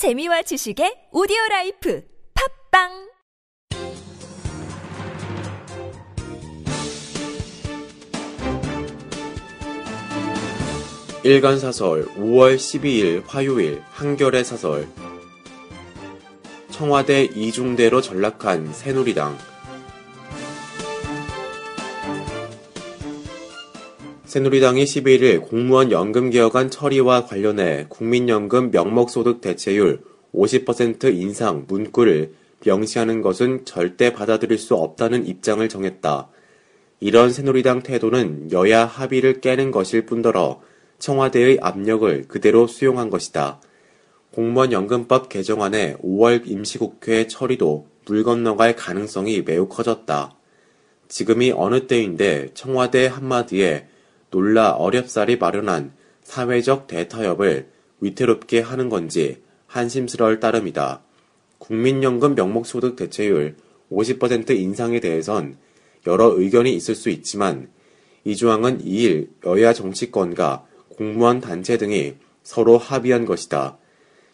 [0.00, 2.02] 재미와 지식의 오디오 라이프
[2.70, 3.10] 팟빵!
[11.22, 14.88] 일간 사설 5월 12일 화요일 한겨레 사설.
[16.70, 19.36] 청와대 이중대로 전락한 새누리당
[24.30, 32.34] 새누리당이 11일 공무원 연금 개혁안 처리와 관련해 국민연금 명목소득 대체율 50% 인상 문구를
[32.64, 36.28] 명시하는 것은 절대 받아들일 수 없다는 입장을 정했다.
[37.00, 40.60] 이런 새누리당 태도는 여야 합의를 깨는 것일 뿐더러
[41.00, 43.60] 청와대의 압력을 그대로 수용한 것이다.
[44.32, 50.36] 공무원 연금법 개정안의 5월 임시국회 처리도 물 건너갈 가능성이 매우 커졌다.
[51.08, 53.89] 지금이 어느 때인데 청와대 한마디에
[54.30, 57.68] 놀라 어렵사리 마련한 사회적 대타협을
[58.00, 61.02] 위태롭게 하는 건지 한심스러울 따름이다.
[61.58, 63.56] 국민연금 명목소득 대체율
[63.90, 65.56] 50% 인상에 대해선
[66.06, 67.68] 여러 의견이 있을 수 있지만
[68.24, 73.78] 이 조항은 2일 여야 정치권과 공무원 단체 등이 서로 합의한 것이다.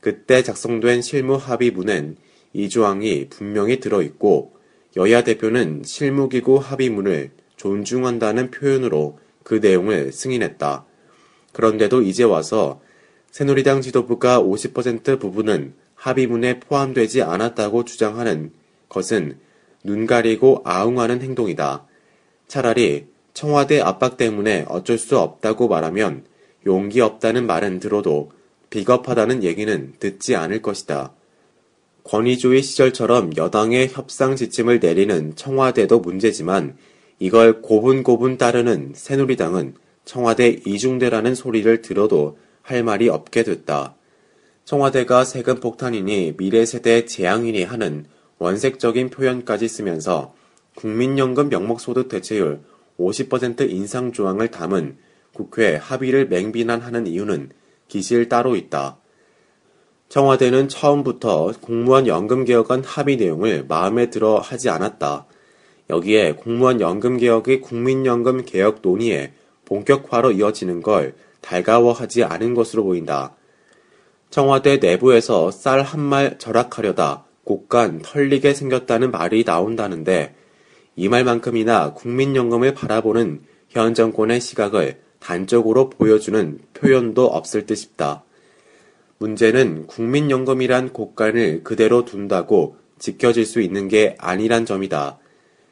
[0.00, 2.16] 그때 작성된 실무 합의문엔
[2.52, 4.52] 이 조항이 분명히 들어있고
[4.96, 10.84] 여야 대표는 실무기구 합의문을 존중한다는 표현으로 그 내용을 승인했다.
[11.54, 12.82] 그런데도 이제 와서
[13.30, 18.52] 새누리당 지도부가 50% 부분은 합의문에 포함되지 않았다고 주장하는
[18.90, 19.38] 것은
[19.82, 21.86] 눈 가리고 아웅하는 행동이다.
[22.46, 26.24] 차라리 청와대 압박 때문에 어쩔 수 없다고 말하면
[26.66, 28.30] 용기 없다는 말은 들어도
[28.68, 31.14] 비겁하다는 얘기는 듣지 않을 것이다.
[32.04, 36.76] 권위주의 시절처럼 여당의 협상 지침을 내리는 청와대도 문제지만
[37.18, 39.74] 이걸 고분고분 따르는 새누리당은
[40.04, 43.94] 청와대 이중대라는 소리를 들어도 할 말이 없게 됐다.
[44.64, 48.06] 청와대가 세금 폭탄이니 미래 세대 재앙이니 하는
[48.38, 50.34] 원색적인 표현까지 쓰면서
[50.74, 52.60] 국민연금 명목소득 대체율
[52.98, 54.98] 50% 인상 조항을 담은
[55.32, 57.50] 국회 합의를 맹비난하는 이유는
[57.88, 58.98] 기실 따로 있다.
[60.08, 65.26] 청와대는 처음부터 공무원 연금 개혁안 합의 내용을 마음에 들어 하지 않았다.
[65.90, 69.32] 여기에 공무원 연금 개혁의 국민연금 개혁 논의에
[69.64, 73.34] 본격화로 이어지는 걸 달가워하지 않은 것으로 보인다.
[74.30, 80.34] 청와대 내부에서 쌀 한 말 절약하려다 곡간 털리게 생겼다는 말이 나온다는데
[80.96, 88.24] 이 말만큼이나 국민연금을 바라보는 현 정권의 시각을 단적으로 보여주는 표현도 없을 듯 싶다.
[89.18, 95.18] 문제는 국민연금이란 곡간을 그대로 둔다고 지켜질 수 있는 게 아니란 점이다.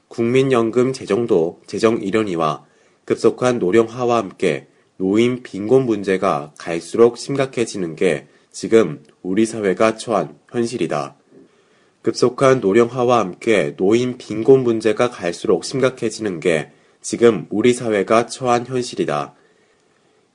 [0.09, 2.65] 국민연금 재정도 재정 일련이와
[3.05, 11.17] 급속한 노령화와 함께 노인 빈곤 문제가 갈수록 심각해지는 게 지금 우리 사회가 처한 현실이다.
[12.03, 16.71] 급속한 노령화와 함께 노인 빈곤 문제가 갈수록 심각해지는 게
[17.03, 19.35] 지금 우리 사회가 처한 현실이다.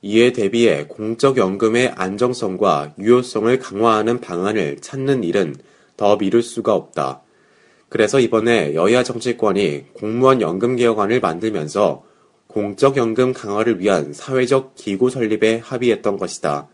[0.02, 5.56] 이에 대비해 공적연금의 안정성과 유효성을 강화하는 방안을 찾는 일은
[5.96, 7.21] 더 미룰 수가 없다.
[7.92, 12.02] 그래서 이번에 여야 정치권이 공무원 연금 개혁안을 만들면서
[12.46, 16.68] 공적 연금 강화를 위한 사회적 기구 설립에 합의했던 것이다.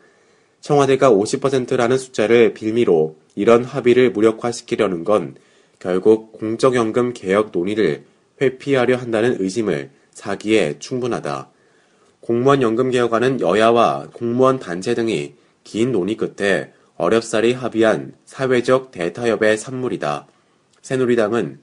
[0.61, 5.35] 청와대가 50%라는 숫자를 빌미로 이런 합의를 무력화시키려는 건
[5.81, 8.05] 결국 공적연금 개혁 논의를
[8.41, 11.51] 회피하려 한다는 의심을 사기에 충분하다.
[12.21, 15.35] 공무원 연금 개혁안은 여야와 공무원 단체 등이
[15.65, 20.29] 긴 논의 끝에 어렵사리 합의한 사회적 대타협의 산물이다.
[20.89, 21.61] 새누리당은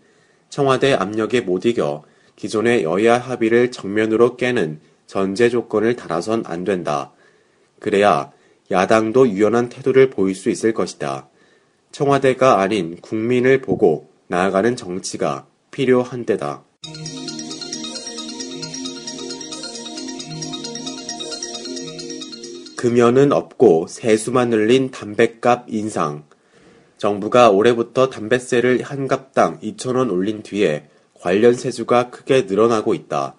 [0.49, 2.03] 청와대 압력에 못 이겨
[2.35, 7.11] 기존의 여야 합의를 정면으로 깨는 전제 조건을 달아선 안 된다.
[7.79, 8.31] 그래야
[8.69, 11.27] 야당도 유연한 태도를 보일 수 있을 것이다.
[11.91, 16.63] 청와대가 아닌 국민을 보고 나아가는 정치가 필요한 때다.
[22.77, 26.25] 금연은 없고 세수만 늘린 담뱃값 인상.
[26.97, 33.35] 정부가 올해부터 담뱃세를 한 갑당 2,000원 올린 뒤에 관련 세수가 크게 늘어나고 있다.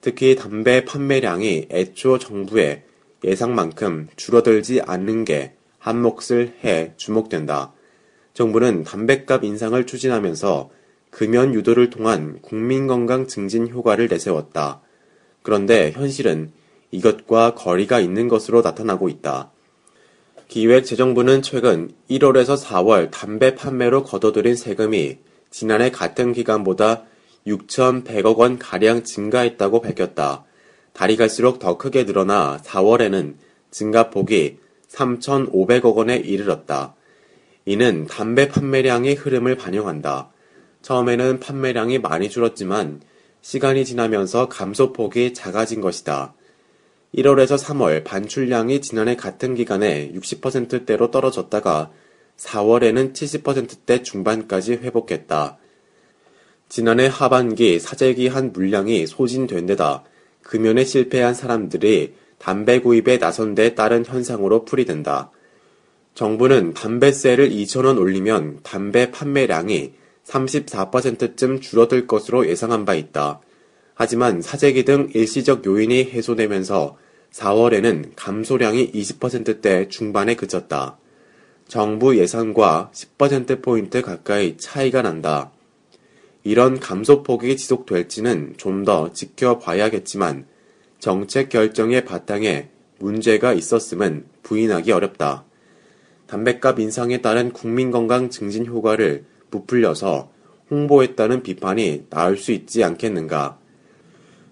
[0.00, 2.84] 특히 담배 판매량이 애초 정부의
[3.24, 7.72] 예상만큼 줄어들지 않는 게 한몫을 해 주목된다.
[8.34, 10.70] 정부는 담뱃값 인상을 추진하면서
[11.10, 14.80] 금연 유도를 통한 국민 건강 증진 효과를 내세웠다.
[15.42, 16.52] 그런데 현실은
[16.90, 19.50] 이것과 거리가 있는 것으로 나타나고 있다.
[20.48, 25.18] 기획재정부는 최근 1월에서 4월 담배 판매로 거둬들인 세금이
[25.50, 27.04] 지난해 같은 기간보다
[27.46, 30.44] 6,100억 원 가량 증가했다고 밝혔다.
[30.94, 33.34] 달이 갈수록 더 크게 늘어나 4월에는
[33.70, 34.58] 증가폭이
[34.88, 36.94] 3,500억 원에 이르렀다.
[37.66, 40.30] 이는 담배 판매량의 흐름을 반영한다.
[40.80, 43.02] 처음에는 판매량이 많이 줄었지만
[43.42, 46.32] 시간이 지나면서 감소폭이 작아진 것이다.
[47.14, 51.90] 1월에서 3월 반출량이 지난해 같은 기간에 60%대로 떨어졌다가
[52.36, 55.58] 4월에는 70%대 중반까지 회복했다.
[56.68, 60.04] 지난해 하반기 사재기한 물량이 소진된 데다
[60.42, 65.30] 금연에 실패한 사람들이 담배 구입에 나선 데 따른 현상으로 풀이된다.
[66.14, 69.94] 정부는 담배세를 2천원 올리면 담배 판매량이
[70.24, 73.40] 34%쯤 줄어들 것으로 예상한 바 있다.
[74.00, 76.96] 하지만 사재기 등 일시적 요인이 해소되면서
[77.32, 80.98] 4월에는 감소량이 20%대 중반에 그쳤다.
[81.66, 85.50] 정부 예상과 10%포인트 가까이 차이가 난다.
[86.44, 90.46] 이런 감소폭이 지속될지는 좀 더 지켜봐야겠지만
[91.00, 95.44] 정책 결정의 바탕에 문제가 있었음은 부인하기 어렵다.
[96.28, 100.30] 담배값 인상에 따른 국민 건강 증진 효과를 부풀려서
[100.70, 103.58] 홍보했다는 비판이 나올 수 있지 않겠는가.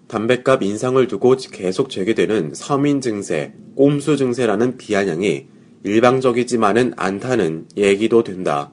[0.07, 5.47] 담배값 인상을 두고 계속 제기되는 서민 증세, 꼼수 증세라는 비아냥이
[5.83, 8.71] 일방적이지만은 않다는 얘기도 된다.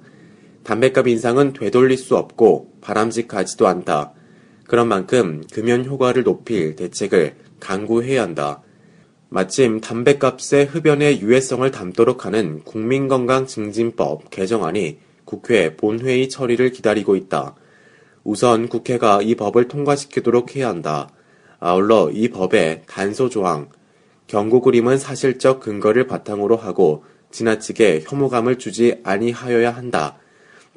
[0.62, 4.12] 담배값 인상은 되돌릴 수 없고 바람직하지도 않다.
[4.66, 8.62] 그런 만큼 금연 효과를 높일 대책을 강구해야 한다.
[9.28, 17.56] 마침 담배값의 흡연의 유해성을 담도록 하는 국민건강증진법 개정안이 국회 본회의 처리를 기다리고 있다.
[18.22, 21.08] 우선 국회가 이 법을 통과시키도록 해야 한다.
[21.66, 23.70] 아울러 이 법의 단소 조항,
[24.26, 30.18] 경고 그림은 사실적 근거를 바탕으로 하고 지나치게 혐오감을 주지 아니하여야 한다.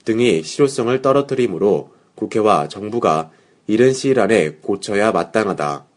[0.06, 3.32] 등이 실효성을 떨어뜨리므로 국회와 정부가
[3.68, 5.88] 이른 시일 안에 고쳐야 마땅하다.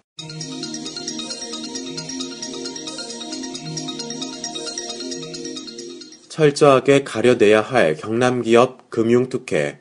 [6.28, 9.79] 철저하게 가려내야 할 경남기업 금융특혜.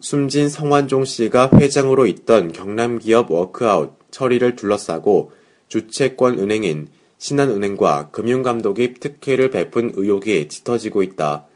[0.00, 5.32] 숨진 성완종 씨가 회장으로 있던 경남기업 워크아웃 처리를 둘러싸고
[5.68, 6.88] 주채권 은행인
[7.18, 11.46] 신한은행과 금융감독이 특혜를 베푼 의혹이 짙어지고 있다.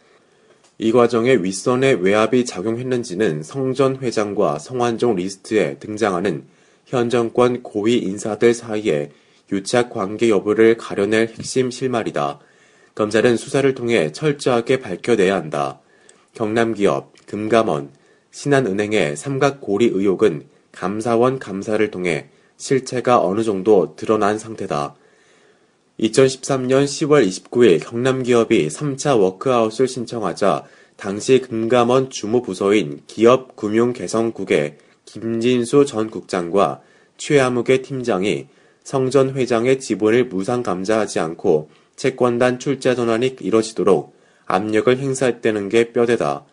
[0.78, 6.44] 이 과정에 윗선의 외압이 작용했는지는 성전 회장과 성완종 리스트에 등장하는
[6.86, 9.10] 현 정권 고위 인사들 사이에
[9.52, 12.38] 유착 관계 여부를 가려낼 핵심 실마리다.
[12.94, 15.80] 검찰은 수사를 통해 철저하게 밝혀내야 한다.
[16.34, 17.90] 경남기업, 금감원,
[18.30, 24.94] 신한은행의 삼각고리 의혹은 감사원 감사를 통해 실체가 어느 정도 드러난 상태다.
[26.00, 30.64] 2013년 10월 29일 경남기업이 3차 워크아웃을 신청하자
[30.96, 36.82] 당시 금감원 주무부서인 기업금융개성국의 김진수 전 국장과
[37.16, 38.48] 최아무개 팀장이
[38.84, 44.16] 성전 회장의 지분을 무상 감자하지 않고 채권단 출자 전환이 이뤄지도록
[44.46, 46.46] 압력을 행사했다는 게 뼈대다.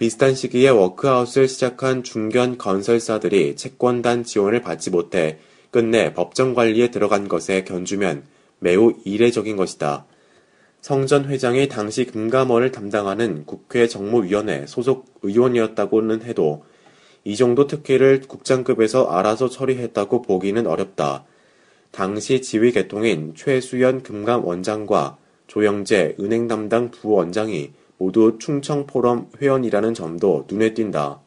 [0.00, 5.36] 비슷한 시기에 워크아웃을 시작한 중견 건설사들이 채권단 지원을 받지 못해
[5.70, 8.22] 끝내 법정 관리에 들어간 것에 견주면
[8.60, 10.06] 매우 이례적인 것이다.
[10.80, 16.64] 성전 회장이 당시 금감원을 담당하는 국회 정무위원회 소속 의원이었다고는 해도
[17.24, 21.26] 이 정도 특혜를 국장급에서 알아서 처리했다고 보기는 어렵다.
[21.90, 31.20] 당시 지휘 계통인 최수연 금감원장과 조영재 은행 담당 부원장이 모두 충청포럼 회원이라는 점도 눈에 띈다.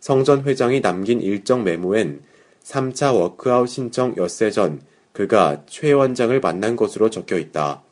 [0.00, 2.22] 성전 회장이 남긴 일정 메모엔
[2.64, 4.80] 3차 워크아웃 신청 엿새 전
[5.12, 7.84] 그가 최 원장을 만난 것으로 적혀 있다.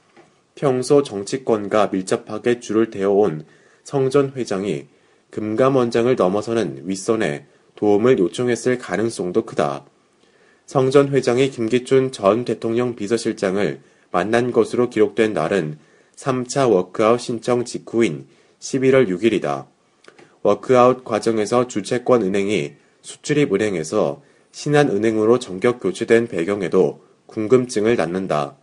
[0.56, 3.44] 평소 정치권과 밀접하게 줄을 대어온
[3.84, 4.86] 성전 회장이
[5.30, 9.84] 금감 원장을 넘어서는 윗선에 도움을 요청했을 가능성도 크다.
[10.66, 13.80] 성전 회장이 김기춘 전 대통령 비서실장을
[14.10, 15.78] 만난 것으로 기록된 날은
[16.16, 18.26] 3차 워크아웃 신청 직후인
[18.60, 19.66] 11월 6일이다.
[20.42, 28.56] 워크아웃 과정에서 주채권 은행이 수출입 은행에서 신한은행으로 전격 교체된 배경에도 궁금증을 낳는다.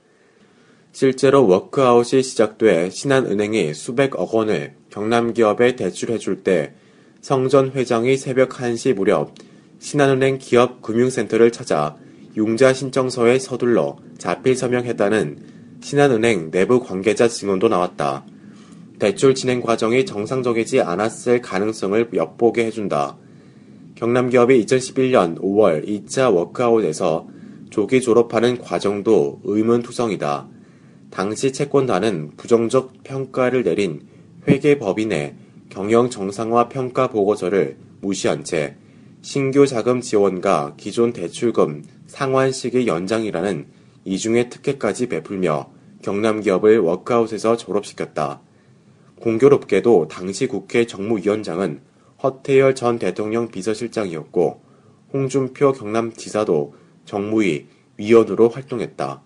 [0.93, 6.73] 실제로 워크아웃이 시작돼 신한은행이 수백억 원을 경남 기업에 대출해줄 때
[7.21, 9.33] 성 전 회장이 새벽 1시 무렵
[9.79, 11.95] 신한은행 기업 금융센터를 찾아
[12.35, 15.50] 융자 신청서에 서둘러 자필 서명했다는
[15.81, 18.23] 신한은행 내부 관계자 증언도 나왔다.
[18.99, 23.17] 대출 진행 과정이 정상적이지 않았을 가능성을 엿보게 해준다.
[23.95, 27.27] 경남기업이 2011년 5월 2차 워크아웃에서
[27.71, 30.47] 조기 졸업하는 과정도 의문투성이다.
[31.09, 34.01] 당시 채권단은 부정적 평가를 내린
[34.47, 35.35] 회계법인의
[35.69, 38.75] 경영 정상화 평가 보고서를 무시한 채
[39.21, 43.65] 신규 자금 지원과 기존 대출금 상환 시기 연장이라는
[44.05, 45.70] 이중의 특혜까지 베풀며
[46.01, 48.41] 경남 기업을 워크아웃에서 졸업시켰다.
[49.19, 51.81] 공교롭게도 당시 국회 정무위원장은
[52.23, 54.61] 허태열 전 대통령 비서실장이었고
[55.13, 56.73] 홍준표 경남지사도
[57.05, 57.67] 정무위
[57.97, 59.21] 위원으로 활동했다.